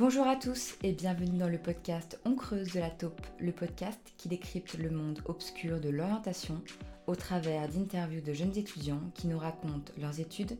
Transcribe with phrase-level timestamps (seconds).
[0.00, 4.00] Bonjour à tous et bienvenue dans le podcast On creuse de la taupe, le podcast
[4.16, 6.62] qui décrypte le monde obscur de l'orientation
[7.06, 10.56] au travers d'interviews de jeunes étudiants qui nous racontent leurs études,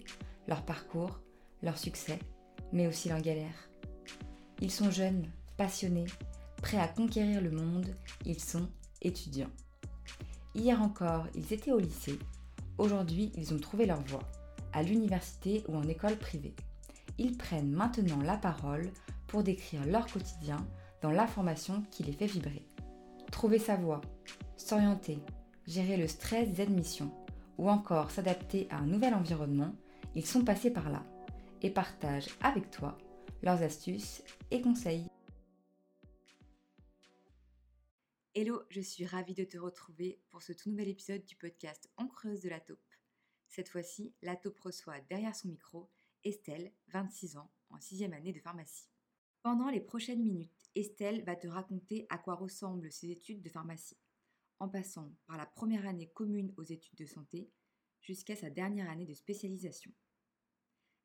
[0.47, 1.21] leur parcours,
[1.63, 2.19] leurs succès,
[2.75, 3.71] mais aussi leurs galères.
[4.61, 5.25] Ils sont jeunes,
[5.57, 6.05] passionnés,
[6.61, 7.97] prêts à conquérir le monde,
[8.27, 8.69] ils sont
[9.01, 9.51] étudiants.
[10.55, 12.19] Hier encore, ils étaient au lycée,
[12.77, 14.29] aujourd'hui ils ont trouvé leur voie,
[14.75, 16.53] à l'université ou en école privée.
[17.17, 18.91] Ils prennent maintenant la parole
[19.31, 20.67] pour décrire leur quotidien
[21.03, 22.67] dans l'information qui les fait vibrer.
[23.31, 24.01] Trouver sa voie,
[24.57, 25.21] s'orienter,
[25.67, 27.15] gérer le stress des admissions
[27.57, 29.73] ou encore s'adapter à un nouvel environnement,
[30.17, 31.05] ils sont passés par là
[31.63, 32.99] et partagent avec toi
[33.43, 35.07] leurs astuces et conseils.
[38.35, 42.09] Hello, je suis ravie de te retrouver pour ce tout nouvel épisode du podcast On
[42.09, 42.79] creuse de la taupe.
[43.49, 45.89] Cette fois-ci, la taupe reçoit derrière son micro
[46.25, 48.89] Estelle, 26 ans, en 6 année de pharmacie.
[49.43, 53.97] Pendant les prochaines minutes, Estelle va te raconter à quoi ressemblent ses études de pharmacie,
[54.59, 57.51] en passant par la première année commune aux études de santé
[58.03, 59.93] jusqu'à sa dernière année de spécialisation.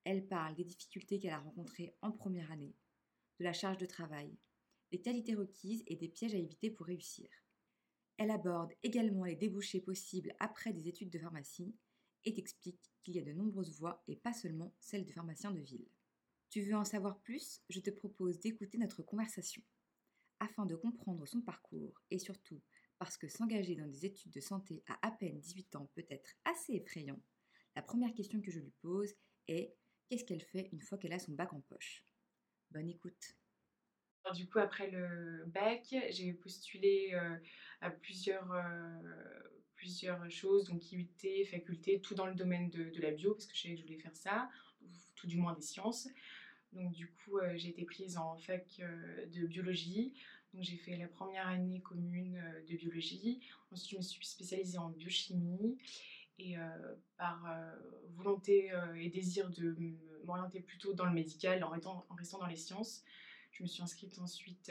[0.03, 2.75] Elle parle des difficultés qu'elle a rencontrées en première année,
[3.39, 4.37] de la charge de travail,
[4.91, 7.29] des qualités requises et des pièges à éviter pour réussir.
[8.17, 11.73] Elle aborde également les débouchés possibles après des études de pharmacie
[12.25, 15.61] et t'explique qu'il y a de nombreuses voies et pas seulement celles de pharmaciens de
[15.61, 15.87] ville.
[16.49, 17.61] Tu veux en savoir plus?
[17.69, 19.61] Je te propose d'écouter notre conversation.
[20.39, 22.61] Afin de comprendre son parcours et surtout
[22.97, 26.31] parce que s'engager dans des études de santé à à peine 18 ans peut être
[26.45, 27.21] assez effrayant,
[27.75, 29.13] la première question que je lui pose
[29.47, 29.75] est
[30.09, 32.05] qu'est-ce qu'elle fait une fois qu'elle a son bac en poche?
[32.71, 33.35] Bonne écoute.
[34.33, 37.37] du coup, après le bac, j'ai postulé euh,
[37.81, 39.43] à plusieurs, euh,
[39.75, 43.55] plusieurs choses, donc IUT, faculté, tout dans le domaine de, de, la bio, parce que
[43.55, 44.49] je savais que je voulais faire ça,
[45.15, 46.07] tout du moins des sciences.
[46.75, 50.13] Donc du coup, euh, j'ai été prise en fac euh, de biologie.
[50.53, 53.41] Donc j'ai fait la première année commune euh, de biologie.
[53.71, 55.77] Ensuite, je me suis spécialisée en biochimie.
[56.37, 56.57] Et
[57.15, 57.47] par
[58.17, 59.73] volonté et désir de
[60.25, 63.05] m'orienter plutôt dans le médical, en restant, en restant, dans les sciences,
[63.51, 64.69] je me suis inscrite ensuite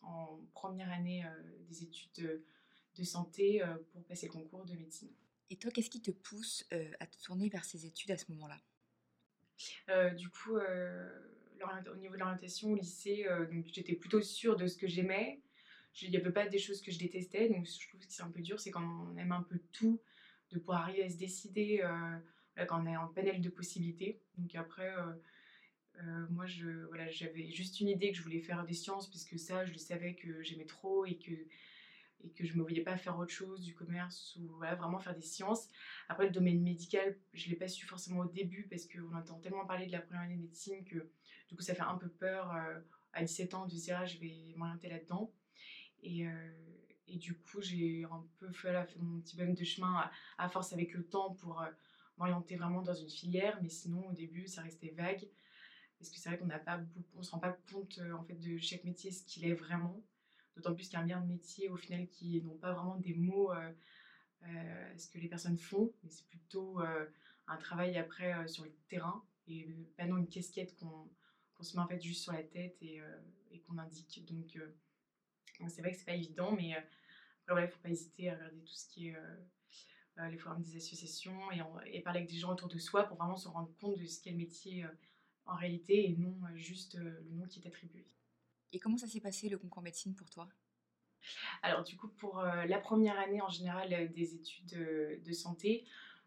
[0.00, 1.22] en première année
[1.68, 2.42] des études
[2.96, 5.12] de santé pour passer le concours de médecine.
[5.50, 6.64] Et toi, qu'est-ce qui te pousse
[6.98, 8.58] à te tourner vers ces études à ce moment-là?
[10.16, 11.08] Du coup, euh,
[11.92, 15.40] au niveau de l'orientation au lycée, euh, j'étais plutôt sûre de ce que j'aimais.
[16.02, 18.30] Il n'y avait pas des choses que je détestais, donc je trouve que c'est un
[18.30, 20.00] peu dur, c'est quand on aime un peu tout,
[20.50, 21.84] de pouvoir arriver à se décider
[22.68, 24.20] quand on a un panel de possibilités.
[24.36, 24.92] Donc après,
[26.30, 29.78] moi, j'avais juste une idée que je voulais faire des sciences, puisque ça, je le
[29.78, 31.30] savais que j'aimais trop et que
[32.24, 35.14] et que je ne me voyais pas faire autre chose, du commerce ou vraiment faire
[35.14, 35.68] des sciences.
[36.08, 39.38] Après, le domaine médical, je ne l'ai pas su forcément au début parce qu'on entend
[39.40, 41.10] tellement parler de la première année de médecine que
[41.48, 42.80] du coup, ça fait un peu peur euh,
[43.12, 45.32] à 17 ans de se dire ah, je vais m'orienter là-dedans.
[46.02, 46.52] Et, euh,
[47.06, 50.72] et, du coup, j'ai un peu fait, fait mon petit bonhomme de chemin à, force
[50.72, 51.70] avec le temps pour euh,
[52.18, 55.28] m'orienter vraiment dans une filière, mais sinon, au début, ça restait vague.
[55.98, 56.48] Parce que c'est vrai qu'on
[57.16, 60.02] on se rend pas compte en fait de chaque métier ce qu'il est vraiment.
[60.56, 63.14] D'autant plus qu'il y a bien de métiers au final qui n'ont pas vraiment des
[63.14, 63.72] mots euh,
[64.44, 67.06] euh, ce que les personnes font, mais c'est plutôt euh,
[67.48, 69.66] un travail après sur le terrain et
[69.96, 73.00] pas non une casquette qu'on se met en fait juste sur la tête et,
[73.66, 74.24] qu'on indique.
[74.26, 74.58] Donc
[75.68, 76.74] c'est vrai que c'est pas évident, mais
[77.48, 79.16] il ne faut pas hésiter à regarder tout ce qui est
[80.30, 83.48] les forums des associations et, parler avec des gens autour de soi pour vraiment se
[83.48, 84.86] rendre compte de ce qu'est le métier
[85.46, 88.06] en réalité et non juste le nom qui est attribué.
[88.74, 90.48] Et comment ça s'est passé le concours médecine pour toi?
[91.62, 95.32] Alors du coup pour euh, la première année en général euh, des études euh, de
[95.32, 95.84] santé,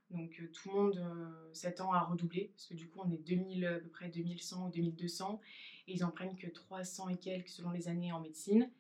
[0.09, 3.79] donc tout le monde s'attend à redoubler parce que du coup on est 2000 à
[3.79, 5.41] peu près 2100 ou 2200
[5.87, 8.71] et ils en prennent que 300 et quelques selon les années en médecine.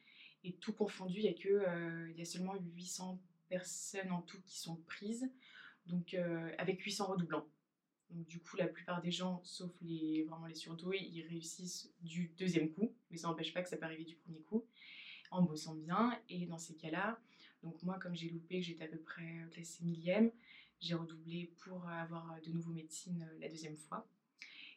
[0.45, 4.41] Et tout confondu il y a que il y a seulement 800 personnes en tout
[4.45, 5.29] qui sont prises.
[5.87, 6.15] Donc
[6.57, 7.45] avec 800 redoublants.
[8.09, 12.31] Donc du coup, la plupart des gens, sauf les vraiment les surdoués, ils réussissent du
[12.37, 14.65] deuxième coup, mais ça n'empêche pas que ça peut arriver du premier coup,
[15.31, 16.17] en bossant bien.
[16.29, 17.19] Et dans ces cas-là,
[17.63, 20.31] donc moi, comme j'ai loupé, que j'étais à peu près classée millième,
[20.79, 24.07] j'ai redoublé pour avoir de nouveau médecine euh, la deuxième fois.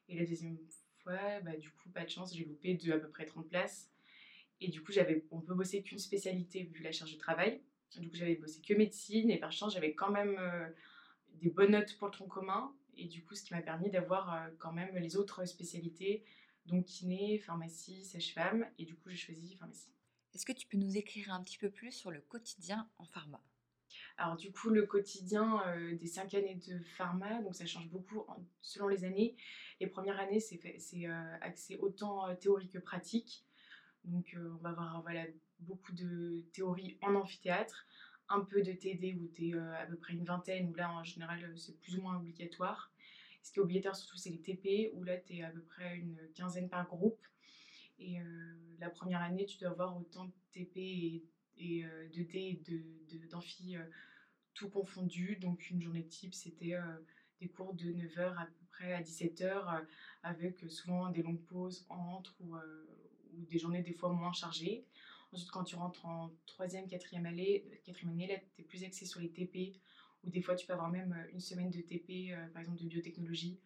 [0.08, 0.58] Et la deuxième
[1.02, 3.90] fois, bah, du coup, pas de chance, j'ai loupé de à peu près 30 places.
[4.60, 7.62] Et du coup, j'avais, on peut bosser qu'une spécialité vu la charge de travail.
[7.96, 10.68] Du coup, j'avais bossé que médecine et par chance, j'avais quand même euh,
[11.34, 14.34] des bonnes notes pour le tronc commun et du coup, ce qui m'a permis d'avoir
[14.34, 16.24] euh, quand même les autres spécialités,
[16.66, 18.66] donc kiné, pharmacie, sage-femme.
[18.78, 19.92] Et du coup, j'ai choisi pharmacie.
[20.34, 23.42] Est-ce que tu peux nous écrire un petit peu plus sur le quotidien en pharma?
[24.16, 25.62] Alors du coup, le quotidien
[25.98, 28.24] des cinq années de pharma, donc ça change beaucoup
[28.60, 29.34] selon les années.
[29.80, 31.06] Les premières années, c'est
[31.40, 33.44] axé autant théorique que pratique.
[34.04, 35.24] Donc on va avoir voilà,
[35.60, 37.86] beaucoup de théorie en amphithéâtre,
[38.30, 41.04] un peu de TD où tu es à peu près une vingtaine, où là en
[41.04, 42.92] général c'est plus ou moins obligatoire.
[43.42, 45.96] Ce qui est obligatoire surtout c'est les TP, où là tu es à peu près
[45.96, 47.20] une quinzaine par groupe.
[47.98, 48.18] Et
[48.78, 51.22] la première année, tu dois avoir autant de TP
[51.58, 51.84] et,
[52.14, 52.62] de D
[53.12, 53.76] et d'amphi
[54.54, 55.36] tout confondu.
[55.36, 56.76] Donc une journée type, c'était
[57.40, 59.84] des cours de 9h à peu près à 17h,
[60.22, 62.56] avec souvent des longues pauses entre ou,
[63.50, 64.86] des journées des fois moins chargées.
[65.32, 69.06] Ensuite, quand tu rentres en troisième, quatrième année, quatrième année là, tu es plus axé
[69.06, 69.78] sur les TP,
[70.24, 73.58] ou des fois tu peux avoir même une semaine de TP, par exemple de biotechnologie,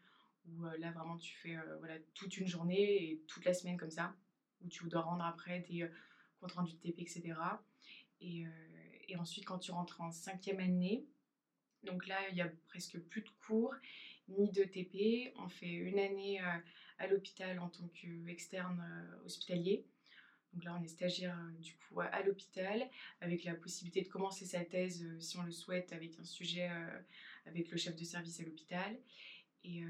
[0.46, 4.14] où là vraiment tu fais voilà, toute une journée et toute la semaine comme ça,
[4.60, 5.88] où tu dois rendre après des
[6.38, 7.34] comptes rendus de TP, etc.
[8.20, 8.44] Et,
[9.08, 11.06] et ensuite, quand tu rentres en cinquième année,
[11.84, 13.74] donc là, il y a presque plus de cours,
[14.28, 15.32] ni de TP.
[15.38, 16.58] On fait une année euh,
[16.98, 19.86] à l'hôpital en tant qu'externe euh, hospitalier.
[20.54, 22.88] Donc là, on est stagiaire euh, du coup à l'hôpital,
[23.20, 26.70] avec la possibilité de commencer sa thèse, si on le souhaite, avec un sujet
[27.46, 28.96] avec le chef de service à l'hôpital.
[29.64, 29.82] Et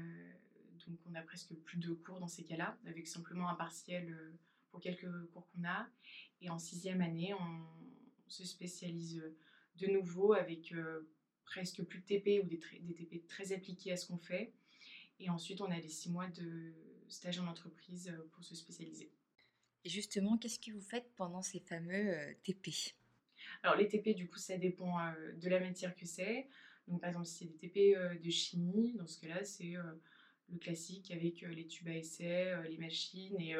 [0.87, 4.15] donc, on a presque plus de cours dans ces cas-là, avec simplement un partiel
[4.69, 5.87] pour quelques cours qu'on a.
[6.41, 7.65] Et en sixième année, on,
[8.27, 9.23] se spécialise
[9.77, 10.73] de nouveau avec
[11.43, 14.53] presque plus de TP ou des TP très appliqués à ce qu'on fait.
[15.19, 16.73] Et ensuite, on a les six mois de
[17.07, 19.11] stage en entreprise pour se spécialiser.
[19.85, 22.71] Et justement, qu'est-ce que vous faites pendant ces fameux TP
[23.63, 24.97] Alors, les TP, du coup, ça dépend
[25.37, 26.47] de la matière que c'est.
[26.87, 29.75] Donc, par exemple, si c'est des TP de chimie, dans ce cas-là, c'est
[30.49, 33.55] le classique avec les tubes à essai, les machines et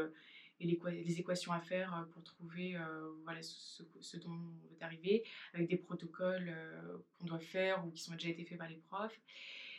[0.60, 5.24] les, équations à faire euh, pour trouver euh, ce, dont on veut arriver,
[5.54, 8.78] avec des protocoles euh, qu'on doit faire ou qui sont déjà été faits par les
[8.78, 9.20] profs.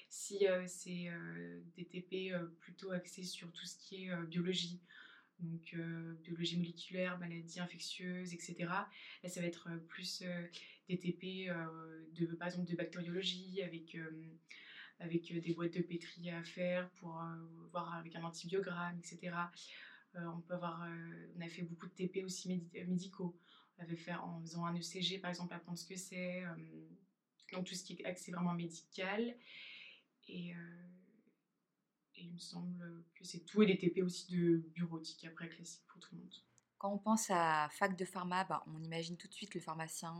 [0.08, 1.10] Si c'est
[1.76, 4.80] des TP plutôt axés sur tout ce qui est biologie,
[5.40, 5.76] donc
[6.22, 8.56] biologie moléculaire, maladies infectieuses, etc.
[8.60, 10.22] Là, ça va être plus
[10.88, 11.52] des TP
[12.14, 13.96] de, par exemple, de bactériologie avec,
[14.98, 17.22] avec des boîtes de pétri à faire pour
[17.70, 19.34] voir avec un antibiogramme, etc.
[20.14, 20.88] On peut avoir,
[21.36, 23.38] on a fait beaucoup de TP aussi euh, médicaux.
[23.78, 26.42] On avait fait en faisant un ECG par exemple, apprendre ce que c'est.
[27.52, 29.36] donc tout ce qui est accès vraiment médical.
[30.28, 30.54] Et,
[32.18, 33.62] il me semble que c'est tout.
[33.62, 36.34] Et les TP aussi de bureautique après classique pour tout le monde.
[36.78, 40.14] Quand on pense à fac de pharma, bah, on imagine tout de suite le pharmacien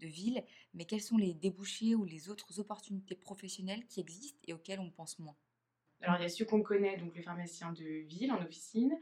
[0.00, 0.42] de ville,
[0.72, 4.90] mais quels sont les débouchés ou les autres opportunités professionnelles qui existent et auxquelles on
[4.90, 5.36] pense moins?
[6.00, 8.94] Alors, il y a ceux qu'on connaît, donc les pharmaciens de ville en officine.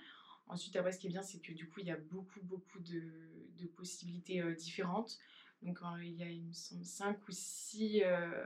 [0.46, 2.78] Ensuite, après, ce qui est bien, c'est que du coup, il y a beaucoup, beaucoup
[2.80, 5.18] de, possibilités euh, différentes.
[5.62, 8.44] Donc, il y a, il me semble, cinq ou six euh,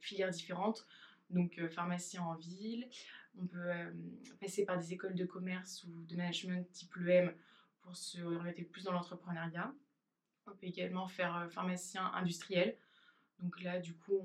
[0.00, 0.86] filières différentes.
[1.30, 2.88] Donc, euh, pharmacien en ville.
[3.38, 3.70] On peut
[4.40, 7.34] passer par des écoles de commerce ou de management type l'EM
[7.82, 9.74] pour se orienter plus dans l'entrepreneuriat.
[10.46, 12.78] On peut également faire pharmacien industriel.
[13.40, 14.24] Donc là, du coup,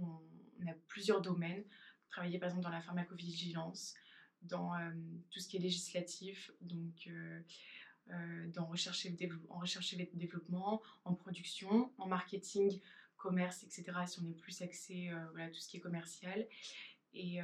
[0.62, 1.66] on a plusieurs domaines
[2.12, 3.96] travailler par exemple dans la pharmacovigilance,
[4.44, 4.92] dans euh,
[5.32, 7.40] tout ce qui est législatif, donc euh,
[8.12, 9.18] euh, dans recherche et
[9.50, 12.80] en recherche développement, en production, en marketing,
[13.18, 13.86] commerce, etc.
[14.08, 16.48] Si on est plus axé voilà, tout ce qui est commercial.
[17.14, 17.40] Et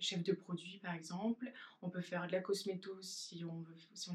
[0.00, 1.50] chef de produit par exemple.
[1.82, 3.64] On peut faire de la cosméto si on,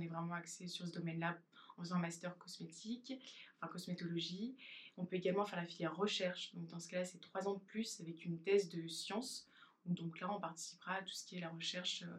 [0.01, 1.38] est vraiment axé sur ce domaine-là
[1.78, 3.14] en faisant un master cosmétique,
[3.57, 4.56] enfin cosmétologie.
[4.97, 6.54] On peut également faire la filière recherche.
[6.54, 9.47] Donc dans ce cas-là, c'est trois ans de plus avec une thèse de sciences.
[9.85, 12.18] Donc là, on participera à tout ce qui est la recherche euh,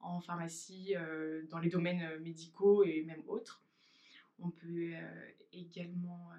[0.00, 3.62] en pharmacie, euh, dans les domaines euh, médicaux et même autres.
[4.38, 4.94] On peut
[5.52, 6.32] également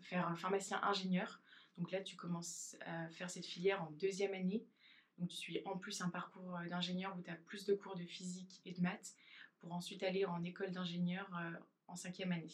[0.00, 1.41] faire un pharmacien ingénieur.
[1.78, 4.66] Donc là, tu commences à faire cette filière en deuxième année.
[5.18, 8.04] Donc tu suis en plus un parcours d'ingénieur où tu as plus de cours de
[8.04, 9.14] physique et de maths
[9.60, 11.30] pour ensuite aller en école d'ingénieur
[11.86, 12.52] en cinquième année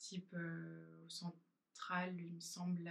[0.00, 2.90] type euh, central, il me semble,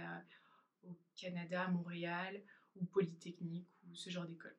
[0.82, 2.40] au Canada, Montréal,
[2.76, 4.56] ou Polytechnique, ou ce genre d'école.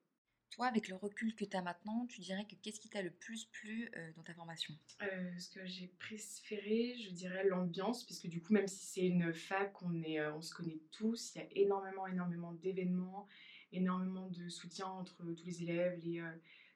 [0.52, 3.12] Toi, avec le recul que tu as maintenant, tu dirais que qu'est-ce qui t'a le
[3.12, 4.74] plus plu euh, dans ta formation?
[5.02, 9.34] Euh, Ce que j'ai préféré, je dirais l'ambiance, puisque du coup, même si c'est une
[9.34, 13.28] fac, on, est, on se connaît tous, il y a énormément, énormément d'événements,
[13.72, 16.22] énormément de soutien entre tous les élèves, les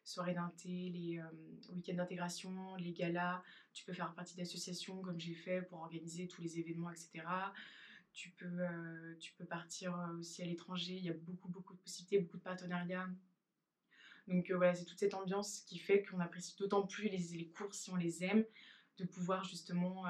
[0.05, 3.44] soirées d'inté, les euh, week-ends d'intégration, les galas.
[3.74, 7.25] Tu peux faire partie d'associations comme j'ai fait pour organiser tous les événements, etc.
[8.13, 10.94] Tu peux, euh, tu peux partir euh, aussi à l'étranger.
[10.96, 13.10] Il y a beaucoup, beaucoup de possibilités, beaucoup de partenariats.
[14.27, 17.74] Donc voilà, c'est toute cette ambiance qui fait qu'on apprécie d'autant plus les, les, cours
[17.74, 18.44] si on les aime,
[18.98, 20.05] de pouvoir justement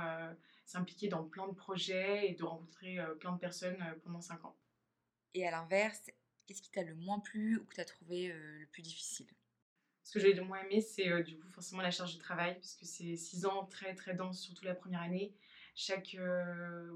[0.66, 4.56] s'impliquer dans plein de projets et de rencontrer plein de personnes pendant 5 ans.
[5.34, 6.12] Et à l'inverse,
[6.46, 9.28] qu'est-ce qui t'a le moins plu ou que tu as trouvé le plus difficile?
[10.04, 12.76] Ce que j'ai le moins aimé, c'est du coup forcément la charge de travail, parce
[12.76, 15.34] que c'est 6 ans très très dense, surtout la première année.
[15.74, 16.16] Chaque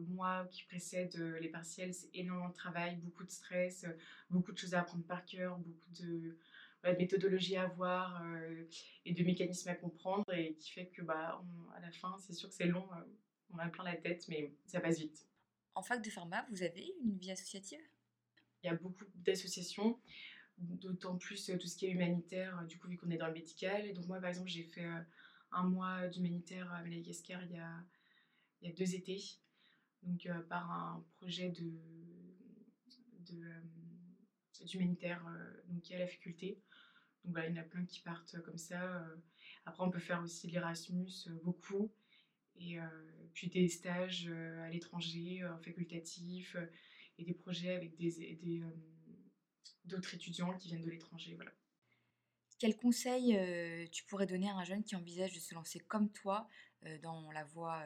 [0.08, 3.86] mois qui précède les partiels, c'est énormément de travail, beaucoup de stress,
[4.30, 6.38] beaucoup de choses à apprendre par cœur, beaucoup de,
[6.84, 8.24] méthodologie à voir
[9.06, 11.44] et de mécanismes à comprendre, et qui fait que bah,
[11.76, 12.88] à la fin, c'est sûr que c'est long,
[13.52, 15.28] on a plein la tête, mais ça passe vite.
[15.76, 17.80] En fac de pharma, vous avez une vie associative?
[18.64, 20.00] Il y a beaucoup d'associations,
[20.58, 23.28] d'autant plus euh, tout ce qui est humanitaire, euh, du coup, vu qu'on est dans
[23.28, 23.86] le médical.
[23.86, 25.00] Et donc, moi, par exemple, j'ai fait euh,
[25.52, 27.72] un mois d'humanitaire à Madagascar il y a,
[28.62, 29.22] il y a deux étés,
[30.04, 31.72] donc par un projet de,
[34.66, 35.24] d'humanitaire
[35.68, 36.62] donc qui est à la faculté.
[37.24, 39.06] Donc voilà, il y en a plein qui partent comme ça.
[39.66, 41.92] Après, on peut faire aussi l'Erasmus, beaucoup.
[42.56, 42.78] Et
[43.34, 46.56] puis des stages à l'étranger, facultatifs
[47.20, 48.72] et des projets avec des, euh,
[49.86, 51.36] d'autres étudiants qui viennent de l'étranger.
[51.36, 51.52] Voilà.
[52.58, 56.12] Quel conseil euh, tu pourrais donner à un jeune qui envisage de se lancer comme
[56.12, 56.50] toi
[56.86, 57.84] euh, dans la voie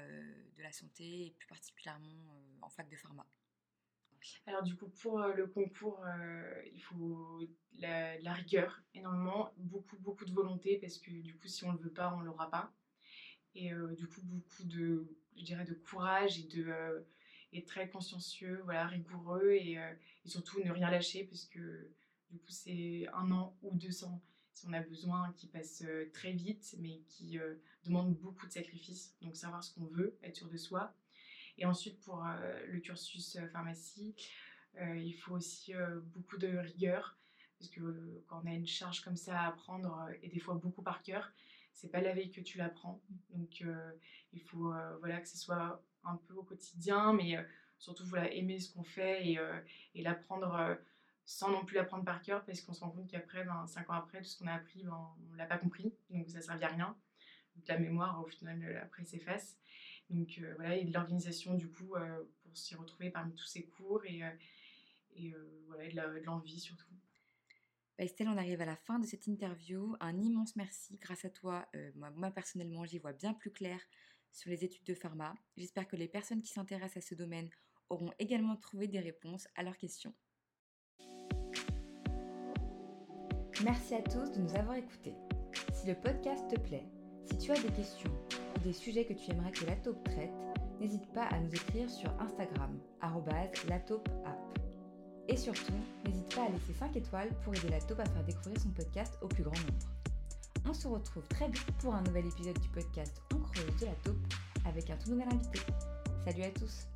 [0.55, 2.23] de la santé et plus particulièrement
[2.61, 3.27] en fac de pharma?
[4.45, 6.05] Alors du coup pour le concours
[6.73, 7.39] il faut
[7.79, 11.77] la, la, rigueur énormément, beaucoup beaucoup de volonté parce que du coup si on ne
[11.77, 12.73] le veut pas on ne l'aura pas
[13.55, 17.05] et du coup beaucoup de je dirais de courage et de
[17.57, 19.93] être très consciencieux, voilà, rigoureux et, euh,
[20.25, 21.91] et, surtout ne rien lâcher parce que
[22.31, 24.21] du coup c'est un an ou deux ans
[24.53, 28.51] si on a besoin qui passe euh, très vite mais qui euh, demande beaucoup de
[28.51, 29.15] sacrifices.
[29.21, 30.93] Donc savoir ce qu'on veut, être sûr de soi.
[31.57, 32.23] Et ensuite pour
[32.67, 34.15] le cursus pharmacie,
[34.79, 35.73] il faut aussi
[36.15, 37.17] beaucoup de rigueur
[37.59, 40.81] parce que quand on a une charge comme ça à apprendre et des fois beaucoup
[40.81, 41.31] par cœur,
[41.73, 43.01] c'est pas la veille que tu l'apprends.
[43.29, 43.63] Donc
[44.33, 47.43] il faut voilà que ce soit un peu au quotidien, mais euh,
[47.77, 49.59] surtout voilà, aimer ce qu'on fait et, euh,
[49.95, 50.75] l'apprendre euh,
[51.25, 53.93] sans non plus l'apprendre par cœur, parce qu'on se rend compte qu'après, ben, cinq ans
[53.93, 56.43] après, tout ce qu'on a appris, ben, on ne l'a pas compris, donc ça ne
[56.43, 56.97] servait à rien.
[57.55, 59.57] Donc la mémoire, au final, après, s'efface.
[60.09, 61.95] Donc voilà, et de l'organisation, du coup,
[62.43, 64.21] pour s'y retrouver parmi tous ces cours et,
[65.15, 65.33] et
[65.67, 66.85] voilà, de l'envie surtout.
[67.97, 69.95] Bah, Estelle, on arrive à la fin de cette interview.
[69.99, 70.97] Un immense merci.
[70.97, 73.79] Grâce à toi, moi, moi, personnellement, j'y vois bien plus clair
[74.31, 75.35] sur les études de pharma.
[75.57, 77.49] J'espère que les personnes qui s'intéressent à ce domaine
[77.89, 80.13] auront également trouvé des réponses à leurs questions.
[83.63, 85.13] Merci à tous de nous avoir écoutés.
[85.73, 86.87] Si le podcast te plaît,
[87.25, 88.11] si tu as des questions
[88.55, 90.33] ou des sujets que tu aimerais que la taupe traite,
[90.79, 92.77] n'hésite pas à nous écrire sur Instagram,
[93.67, 94.59] lataupeapp.
[95.27, 95.73] Et surtout,
[96.05, 99.17] n'hésite pas à laisser 5 étoiles pour aider la taupe à faire découvrir son podcast
[99.21, 99.87] au plus grand nombre.
[100.67, 103.95] On se retrouve très vite pour un nouvel épisode du podcast On creuse de la
[104.03, 104.33] taupe
[104.65, 105.59] avec un tout nouvel invité.
[106.25, 106.92] Salut à tous